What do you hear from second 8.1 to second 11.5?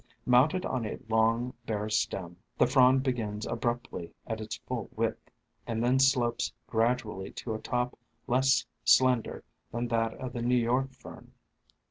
less slender than that of the New York Fern.